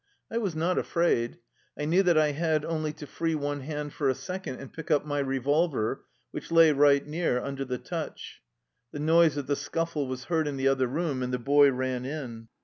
[0.31, 1.37] I was not afraid.
[1.77, 4.89] I knew that I had only to free one hand for a second, and pick
[4.89, 8.41] up my revolver, which lay right near under the touch.
[8.91, 12.05] The noise of the scuffle was heard in the other room, and the boy ran
[12.05, 12.47] in.